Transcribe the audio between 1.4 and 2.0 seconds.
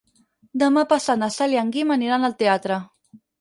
i en Guim